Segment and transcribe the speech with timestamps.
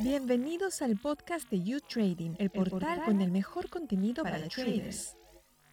[0.00, 5.16] Bienvenidos al podcast de You Trading, el portal con el mejor contenido para traders.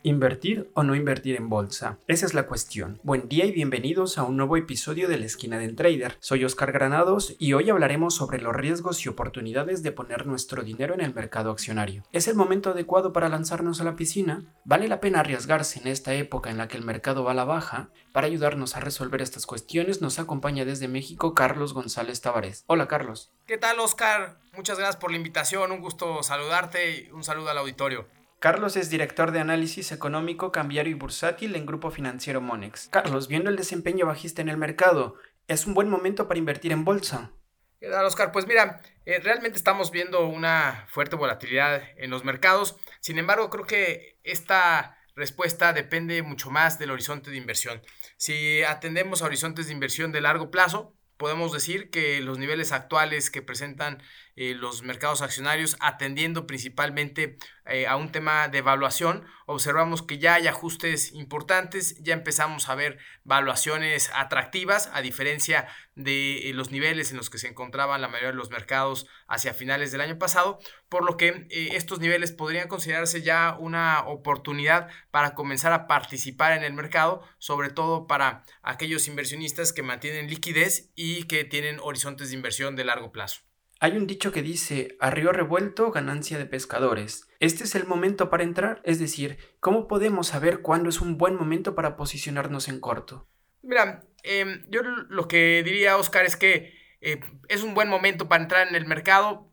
[0.06, 1.98] ¿Invertir o no invertir en bolsa?
[2.10, 3.00] Esa es la cuestión.
[3.04, 6.18] Buen día y bienvenidos a un nuevo episodio de la esquina del trader.
[6.20, 10.94] Soy Oscar Granados y hoy hablaremos sobre los riesgos y oportunidades de poner nuestro dinero
[10.94, 12.04] en el mercado accionario.
[12.12, 14.44] ¿Es el momento adecuado para lanzarnos a la piscina?
[14.66, 17.46] ¿Vale la pena arriesgarse en esta época en la que el mercado va a la
[17.46, 17.90] baja?
[18.12, 22.66] Para ayudarnos a resolver estas cuestiones nos acompaña desde México Carlos González Tavares.
[22.68, 23.32] Hola Carlos.
[23.48, 24.38] ¿Qué tal Oscar?
[24.52, 28.06] Muchas gracias por la invitación, un gusto saludarte y un saludo al auditorio.
[28.44, 32.90] Carlos es director de análisis económico, cambiario y bursátil en Grupo Financiero Monex.
[32.90, 35.16] Carlos, viendo el desempeño bajista en el mercado,
[35.48, 37.32] ¿es un buen momento para invertir en bolsa?
[37.80, 38.34] ¿Qué tal, Oscar?
[38.34, 42.76] Pues mira, eh, realmente estamos viendo una fuerte volatilidad en los mercados.
[43.00, 47.82] Sin embargo, creo que esta respuesta depende mucho más del horizonte de inversión.
[48.18, 53.30] Si atendemos a horizontes de inversión de largo plazo, podemos decir que los niveles actuales
[53.30, 54.04] que presentan
[54.36, 60.36] eh, los mercados accionarios, atendiendo principalmente eh, a un tema de evaluación, observamos que ya
[60.36, 67.12] hay ajustes importantes, ya empezamos a ver valuaciones atractivas, a diferencia de eh, los niveles
[67.12, 70.58] en los que se encontraban la mayoría de los mercados hacia finales del año pasado,
[70.90, 76.64] por lo que estos niveles podrían considerarse ya una oportunidad para comenzar a participar en
[76.64, 82.36] el mercado, sobre todo para aquellos inversionistas que mantienen liquidez y que tienen horizontes de
[82.36, 83.42] inversión de largo plazo.
[83.84, 87.28] Hay un dicho que dice, a río revuelto, ganancia de pescadores.
[87.42, 88.82] ¿Este es el momento para entrar?
[88.86, 93.28] Es decir, ¿cómo podemos saber cuándo es un buen momento para posicionarnos en corto?
[93.62, 98.42] Mira, em, yo lo que diría, Oscar, es que eh, es un buen momento para
[98.42, 99.52] entrar en el mercado.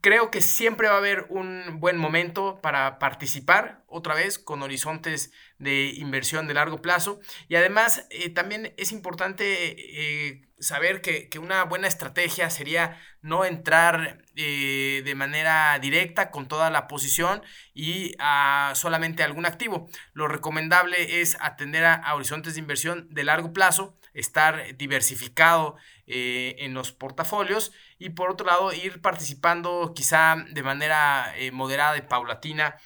[0.00, 5.32] Creo que siempre va a haber un buen momento para participar otra vez con horizontes
[5.58, 7.20] de inversión de largo plazo.
[7.48, 14.24] Y además eh, también es importante eh, saber que, una buena estrategia sería no entrar
[14.36, 17.42] eh, de manera directa con toda la posición
[17.74, 19.88] y a solamente algún activo.
[20.14, 25.76] Lo recomendable es atender a, horizontes de inversión de largo plazo, estar diversificado
[26.08, 32.76] en los portafolios y por otro lado ir participando quizá de manera moderada y paulatina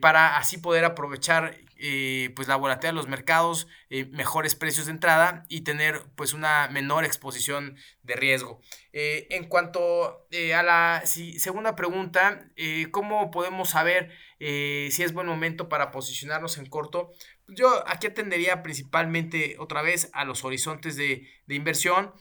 [0.00, 4.92] para así poder aprovechar eh, pues la volatilidad de los mercados, eh, mejores precios de
[4.92, 8.60] entrada y tener pues una menor exposición de riesgo.
[8.92, 12.44] Eh, en cuanto a la segunda pregunta,
[12.90, 17.12] ¿cómo podemos saber si es buen momento para posicionarnos en corto?
[17.50, 22.12] Yo aquí atendería principalmente otra vez a los horizontes de, inversión,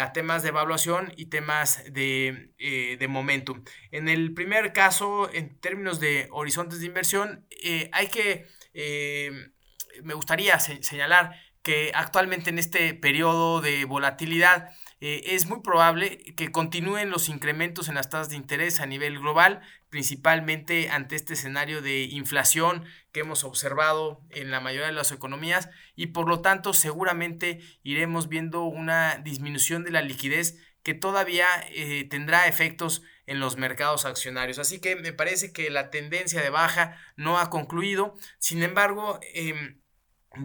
[0.00, 3.64] a temas de evaluación y temas de, de momentum.
[3.90, 7.46] En el primer caso, en términos de horizontes de inversión,
[7.92, 8.46] hay que
[8.78, 9.32] eh,
[10.02, 14.68] me gustaría señalar que actualmente en este periodo de volatilidad
[15.00, 19.18] eh, es muy probable que continúen los incrementos en las tasas de interés a nivel
[19.18, 25.12] global, principalmente ante este escenario de inflación que hemos observado en la mayoría de las
[25.12, 31.46] economías y por lo tanto seguramente iremos viendo una disminución de la liquidez que todavía
[31.70, 34.58] eh, tendrá efectos en los mercados accionarios.
[34.58, 38.14] Así que me parece que la tendencia de baja no ha concluido.
[38.38, 39.18] Sin embargo,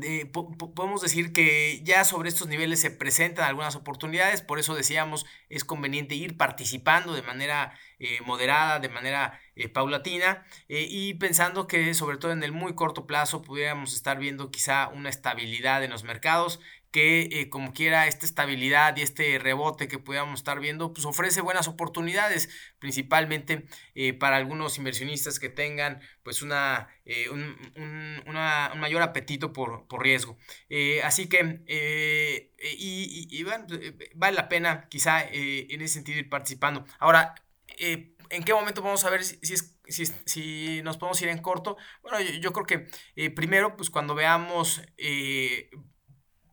[0.01, 5.25] em, podemos decir que ya sobre estos niveles se presentan algunas oportunidades, por eso decíamos
[5.49, 11.67] es conveniente ir participando de manera eh, moderada, de manera eh, paulatina eh, y pensando
[11.67, 15.91] que sobre todo en el muy corto plazo pudiéramos estar viendo quizá una estabilidad en
[15.91, 16.59] los mercados
[16.91, 21.41] que eh, como quiera esta estabilidad y este rebote que pudiéramos estar viendo, pues ofrece
[21.41, 23.65] buenas oportunidades, principalmente
[23.95, 27.57] eh, para algunos inversionistas que tengan pues una, eh, un,
[28.77, 30.37] mayor apetito por, riesgo.
[31.03, 31.61] así que,
[32.77, 33.43] y,
[34.15, 36.85] vale la pena quizá en ese sentido ir participando.
[36.99, 37.35] Ahora,
[37.77, 39.37] ¿en qué momento vamos a ver si,
[39.87, 41.77] si, si, nos podemos ir en corto?
[42.01, 44.81] Bueno, yo creo que primero, pues cuando veamos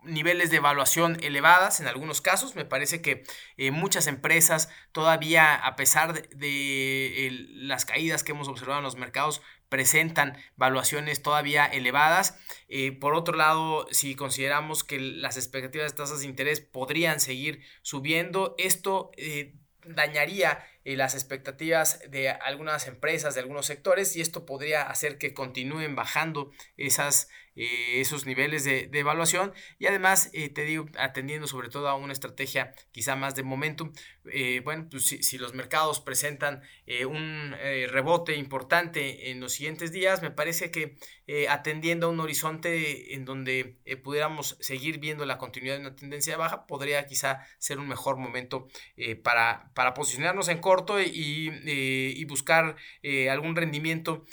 [0.08, 2.54] niveles de evaluación elevadas en algunos casos.
[2.56, 3.24] Me parece que
[3.56, 9.42] eh, muchas empresas todavía, a pesar de, las caídas que hemos observado en los mercados,
[9.68, 12.38] presentan valuaciones todavía elevadas.
[12.68, 17.62] Eh, por otro lado, si consideramos que las expectativas de tasas de interés podrían seguir
[17.82, 19.54] subiendo, esto eh,
[20.88, 25.94] dañaría las expectativas de algunas empresas, de algunos sectores, y esto podría hacer que continúen
[25.94, 27.28] bajando esas
[27.60, 29.52] eh, esos niveles de, evaluación.
[29.80, 33.92] Y además, eh, te digo, atendiendo sobre todo a una estrategia quizá más de momentum,
[34.32, 36.62] eh, bueno, pues si, los mercados presentan
[37.08, 37.54] un
[37.90, 40.96] rebote importante en los siguientes días, me parece que
[41.48, 46.66] atendiendo a un horizonte en donde pudiéramos seguir viendo la continuidad de una tendencia baja,
[46.66, 48.68] podría quizá ser un mejor momento
[49.22, 52.76] para, para posicionarnos en corto y, y buscar
[53.30, 54.24] algún rendimiento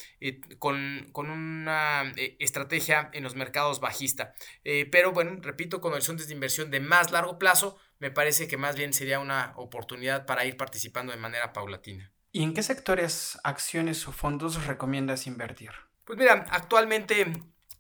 [0.59, 4.33] con, con una estrategia en los mercados bajista.
[4.63, 8.57] Eh, pero bueno, repito, con horizontes de inversión de más largo plazo, me parece que
[8.57, 12.11] más bien sería una oportunidad para ir participando de manera paulatina.
[12.31, 15.71] ¿Y en qué sectores, acciones o fondos recomiendas invertir?
[16.03, 17.25] Pues mira, actualmente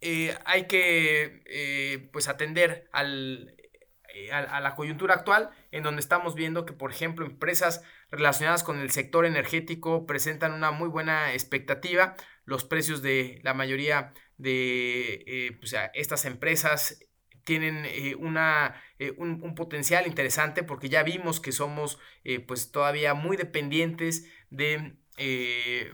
[0.01, 3.55] eh, hay que eh, pues atender al,
[4.31, 8.91] a, la coyuntura actual, en donde estamos viendo que, por ejemplo, empresas relacionadas con el
[8.91, 12.15] sector energético presentan una muy buena expectativa.
[12.45, 16.99] Los precios de la mayoría de eh, pues, estas empresas
[17.43, 21.99] tienen eh, una, eh, un, potencial interesante porque ya vimos que somos
[22.47, 24.95] pues todavía muy dependientes de,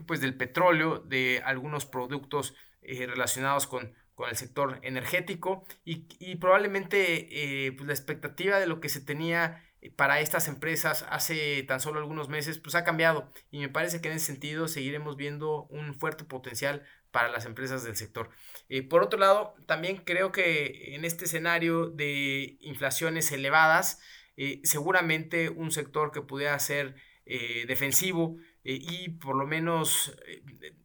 [0.08, 7.88] pues del petróleo, de algunos productos relacionados con, con, el sector energético y, probablemente pues
[7.88, 9.64] la expectativa de lo que se tenía
[9.96, 14.10] para estas empresas hace tan solo algunos meses pues ha cambiado y me parece que
[14.10, 18.30] en ese sentido seguiremos viendo un fuerte potencial para las empresas del sector.
[18.70, 24.00] Eh, por otro lado, también creo que en este escenario de inflaciones elevadas,
[24.38, 30.16] eh, seguramente un sector que pudiera ser eh, defensivo y por lo menos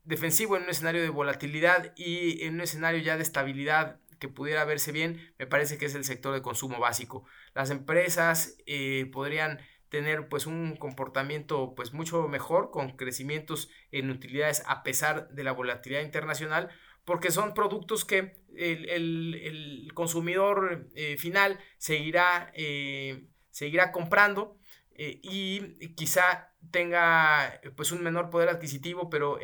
[0.05, 4.64] defensivo en un escenario de volatilidad y en un escenario ya de estabilidad que pudiera
[4.64, 7.25] verse bien, me parece que es el sector de consumo básico.
[7.55, 8.56] Las empresas
[9.12, 15.44] podrían tener pues un comportamiento pues mucho mejor con crecimientos en utilidades a pesar de
[15.44, 16.70] la volatilidad internacional
[17.06, 24.58] porque son productos que el, consumidor eh, final seguirá, eh, seguirá comprando
[24.99, 29.39] eh, y quizá tenga pues un menor poder adquisitivo, pero,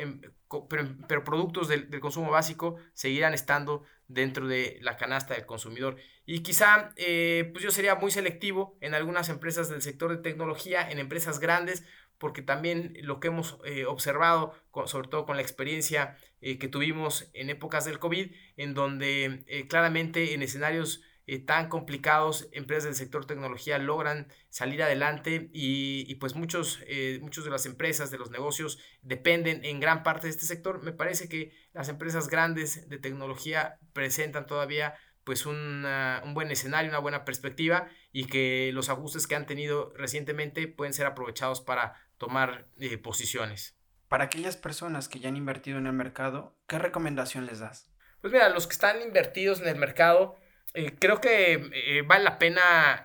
[1.07, 5.95] pero, productos del, consumo básico seguirán estando dentro de la canasta del consumidor.
[6.25, 10.99] Y quizá pues yo sería muy selectivo en algunas empresas del sector de tecnología, en
[10.99, 11.85] empresas grandes,
[12.17, 14.53] porque también lo que hemos observado,
[14.85, 20.41] sobre todo con la experiencia que tuvimos en épocas del COVID, en donde claramente en
[20.41, 27.19] escenarios eh, tan complicados, empresas del sector tecnología logran salir adelante y, pues muchos, eh,
[27.21, 30.83] muchos de las empresas, de los negocios dependen en gran parte de este sector.
[30.83, 35.85] Me parece que las empresas grandes de tecnología presentan todavía pues un
[36.33, 41.05] buen escenario, una buena perspectiva y que los ajustes que han tenido recientemente pueden ser
[41.05, 43.77] aprovechados para tomar eh, posiciones.
[44.07, 47.89] Para aquellas personas que ya han invertido en el mercado, ¿qué recomendación les das?
[48.21, 50.35] Pues mira, los que están invertidos en el mercado,
[50.73, 53.03] eh, creo que eh, vale la pena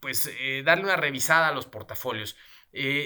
[0.00, 2.36] pues eh, darle una revisada a los portafolios.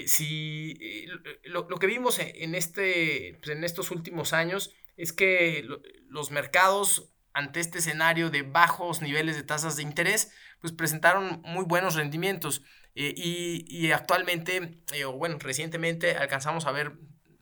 [0.05, 1.07] si
[1.45, 5.67] lo, que vimos en, este, pues, en estos últimos años es que
[6.09, 10.31] los mercados ante este escenario de bajos niveles de tasas de interés,
[10.61, 12.63] pues presentaron muy buenos rendimientos.
[12.93, 14.83] y, y, actualmente,
[15.15, 16.93] bueno, recientemente alcanzamos a ver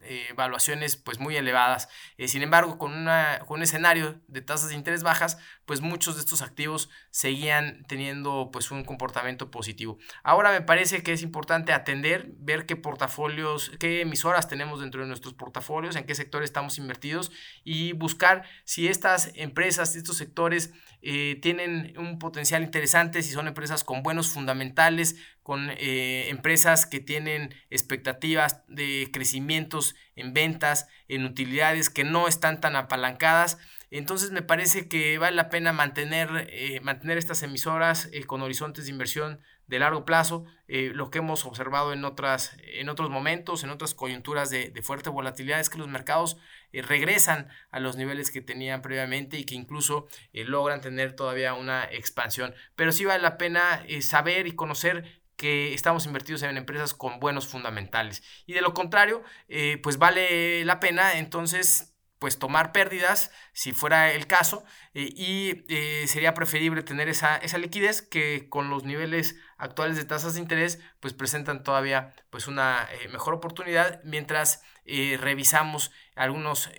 [0.03, 1.88] eh, evaluaciones pues muy elevadas.
[2.18, 6.15] Eh, sin embargo, con, una, con un escenario de tasas de interés bajas, pues muchos
[6.15, 10.00] de estos activos seguían teniendo pues un comportamiento positivo.
[10.24, 15.07] Ahora me parece que es importante atender, ver qué portafolios, qué emisoras tenemos dentro de
[15.07, 17.31] nuestros portafolios, en qué sectores estamos invertidos
[17.63, 23.83] y buscar si estas empresas, estos sectores eh, tienen un potencial interesante, si son empresas
[23.83, 32.03] con buenos fundamentales, con empresas que tienen expectativas de crecimientos en ventas, en utilidades que
[32.03, 33.57] no están tan apalancadas.
[33.89, 38.86] Entonces me parece que vale la pena mantener, eh, mantener estas emisoras eh, con horizontes
[38.86, 43.69] de inversión de largo plazo, lo que hemos observado en, otras, en otros momentos, en
[43.69, 46.36] otras coyunturas de, de fuerte volatilidad, es que los mercados
[46.74, 52.53] regresan a los niveles que tenían previamente y que incluso logran tener todavía una expansión.
[52.75, 57.48] Pero sí vale la pena saber y conocer que estamos invertidos en empresas con buenos
[57.48, 58.21] fundamentales.
[58.45, 64.13] Y de lo contrario, eh, pues vale la pena entonces pues tomar pérdidas si fuera
[64.13, 69.36] el caso eh, y eh, sería preferible tener esa, esa, liquidez que con los niveles
[69.57, 76.69] actuales de tasas de interés pues presentan todavía pues una mejor oportunidad mientras revisamos algunos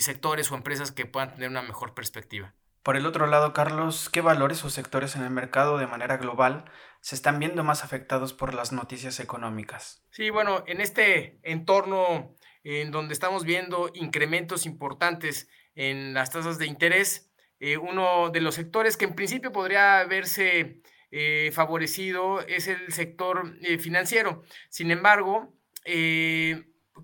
[0.00, 2.52] sectores o empresas que puedan tener una mejor perspectiva.
[2.82, 6.64] Por el otro lado, Carlos, ¿qué valores o sectores en el mercado de manera global
[7.00, 10.02] se están viendo más afectados por las noticias económicas?
[10.10, 12.34] Sí, bueno, en este entorno
[12.64, 18.54] en donde estamos viendo incrementos importantes en las tasas de interés, eh, uno de los
[18.54, 24.42] sectores que en principio podría verse eh, favorecido es el sector eh, financiero.
[24.68, 25.54] Sin embargo,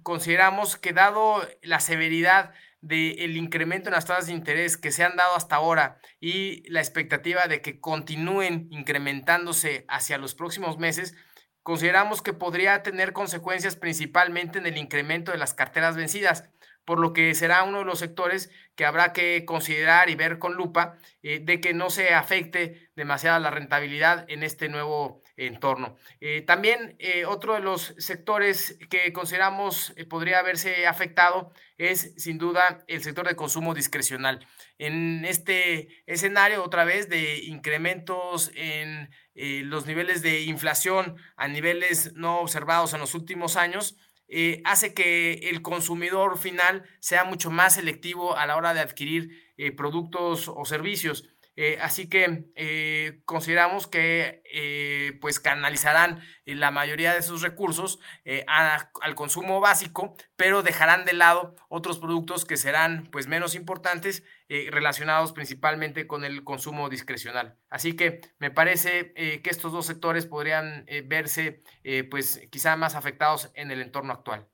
[0.02, 2.52] consideramos que dado la severidad
[2.86, 6.80] del incremento en las tasas de interés que se han dado hasta ahora y la
[6.80, 11.14] expectativa de que continúen incrementándose hacia los próximos meses,
[11.62, 16.48] consideramos que podría tener consecuencias principalmente en el incremento de las carteras vencidas,
[16.86, 20.54] por lo que será uno de los sectores que habrá que considerar y ver con
[20.54, 25.96] lupa eh, de que no se afecte demasiado la rentabilidad en este nuevo entorno.
[26.20, 32.84] Eh, también eh, otro de los sectores que consideramos podría haberse afectado es sin duda
[32.86, 34.46] el sector de consumo discrecional.
[34.78, 42.40] En este escenario otra vez de incrementos en los niveles de inflación a niveles no
[42.40, 43.96] observados en los últimos años,
[44.28, 49.52] eh, hace que el consumidor final sea mucho más selectivo a la hora de adquirir
[49.56, 51.28] eh, productos o servicios.
[51.56, 57.98] Eh, así que consideramos que pues canalizarán la mayoría de sus recursos
[58.46, 65.32] al consumo básico, pero dejarán de lado otros productos que serán pues menos importantes relacionados
[65.32, 67.58] principalmente con el consumo discrecional.
[67.70, 71.62] Así que me parece que estos dos sectores podrían verse
[72.10, 74.46] pues quizá más afectados en el entorno actual.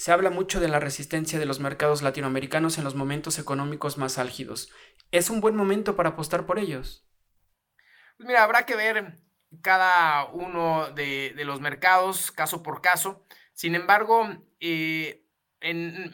[0.00, 4.16] Se habla mucho de la resistencia de los mercados latinoamericanos en los momentos económicos más
[4.16, 4.72] álgidos.
[5.10, 7.06] ¿Es un buen momento para apostar por ellos?
[8.16, 9.18] Pues mira, habrá que ver
[9.60, 13.26] cada uno de, los mercados caso por caso.
[13.52, 14.26] Sin embargo,
[14.58, 15.26] eh,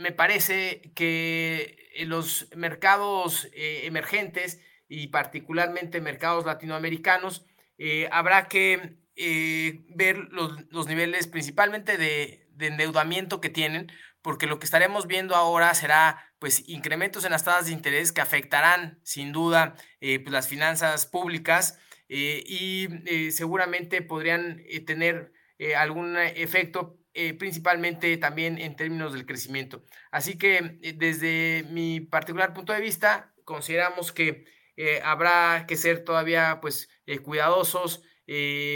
[0.00, 7.46] me parece que los mercados eh, emergentes y particularmente mercados latinoamericanos,
[7.78, 8.96] eh, habrá que
[9.94, 15.72] ver los, niveles principalmente de, de endeudamiento que tienen, porque lo que estaremos viendo ahora
[15.74, 20.48] será pues incrementos en las tasas de interés que afectarán sin duda eh, pues, las
[20.48, 25.32] finanzas públicas eh, y eh, seguramente podrían tener
[25.78, 26.98] algún efecto
[27.38, 29.86] principalmente también en términos del crecimiento.
[30.10, 34.44] Así que desde mi particular punto de vista consideramos que
[35.02, 36.90] habrá que ser todavía pues
[37.22, 38.02] cuidadosos,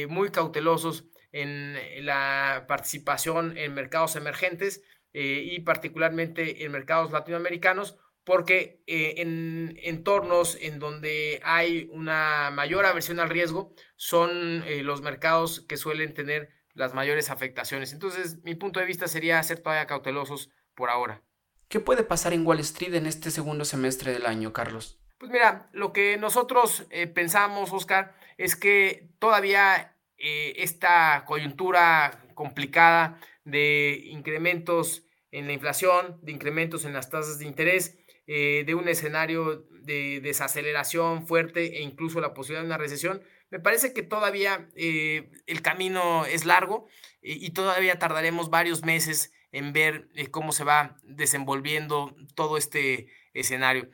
[0.08, 4.82] muy cautelosos en la participación en mercados emergentes
[5.12, 12.86] eh, y particularmente en mercados latinoamericanos, porque eh, en entornos en donde hay una mayor
[12.86, 17.92] aversión al riesgo son eh, los mercados que suelen tener las mayores afectaciones.
[17.92, 21.22] Entonces, mi punto de vista sería ser todavía cautelosos por ahora.
[21.68, 25.00] ¿Qué puede pasar en Wall Street en este segundo semestre del año, Carlos?
[25.18, 34.02] Pues mira, lo que nosotros pensamos, Oscar, es que todavía eh, esta coyuntura complicada de
[34.04, 39.66] incrementos en la inflación, de incrementos en las tasas de interés, eh, de un escenario
[39.82, 45.30] de desaceleración fuerte e incluso la posibilidad de una recesión, me parece que todavía eh,
[45.46, 46.86] el camino es largo
[47.22, 53.90] y todavía tardaremos varios meses en ver cómo se va desenvolviendo todo este escenario.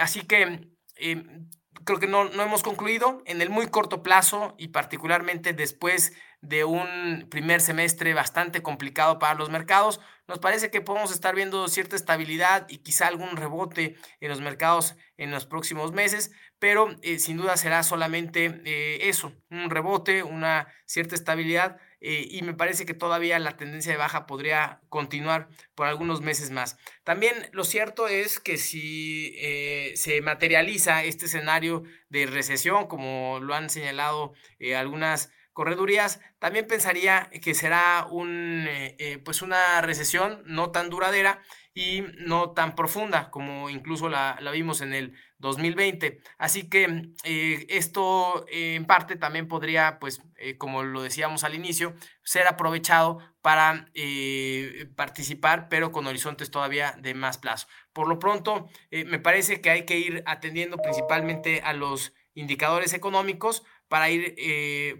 [0.00, 0.68] así que
[1.86, 3.22] creo que no, no hemos concluido.
[3.24, 6.12] En el muy corto plazo y particularmente después
[6.42, 11.66] de un primer semestre bastante complicado para los mercados, nos parece que podemos estar viendo
[11.68, 17.18] cierta estabilidad y quizá algún rebote en los mercados en los próximos meses, pero eh,
[17.18, 22.86] sin duda será solamente eh, eso, un rebote, una cierta estabilidad eh, y me parece
[22.86, 26.76] que todavía la tendencia de baja podría continuar por algunos meses más.
[27.04, 33.54] También lo cierto es que si eh, se materializa este escenario de recesión, como lo
[33.54, 38.68] han señalado eh, algunas corredurías, también pensaría que será un,
[39.24, 41.40] pues una recesión no tan duradera
[41.72, 46.20] y no tan profunda como incluso la, la vimos en el 2020.
[46.38, 51.94] Así que eh, esto en parte también podría, pues, eh, como lo decíamos al inicio,
[52.22, 57.66] ser aprovechado para eh, participar, pero con horizontes todavía de más plazo.
[57.92, 63.62] Por lo pronto, me parece que hay que ir atendiendo principalmente a los indicadores económicos
[63.88, 64.34] para ir,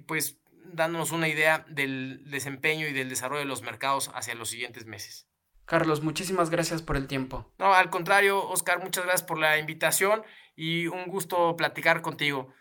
[0.06, 4.86] pues, dándonos una idea del desempeño y del desarrollo de los mercados hacia los siguientes
[4.86, 5.26] meses.
[5.66, 7.44] Carlos, muchísimas gracias por el tiempo.
[7.58, 10.22] No, al contrario, Oscar, muchas gracias por la invitación
[10.54, 12.54] y un gusto platicar contigo.